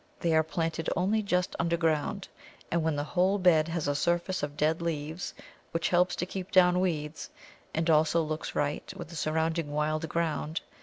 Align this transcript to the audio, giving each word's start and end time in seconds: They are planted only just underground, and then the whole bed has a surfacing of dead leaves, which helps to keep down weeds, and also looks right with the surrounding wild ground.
They 0.19 0.33
are 0.35 0.41
planted 0.41 0.89
only 0.95 1.21
just 1.21 1.55
underground, 1.59 2.27
and 2.71 2.83
then 2.83 2.95
the 2.95 3.03
whole 3.03 3.37
bed 3.37 3.67
has 3.67 3.87
a 3.87 3.93
surfacing 3.93 4.43
of 4.49 4.57
dead 4.57 4.81
leaves, 4.81 5.35
which 5.73 5.89
helps 5.89 6.15
to 6.15 6.25
keep 6.25 6.49
down 6.51 6.79
weeds, 6.79 7.29
and 7.71 7.87
also 7.87 8.23
looks 8.23 8.55
right 8.55 8.91
with 8.97 9.09
the 9.09 9.15
surrounding 9.15 9.71
wild 9.71 10.09
ground. 10.09 10.61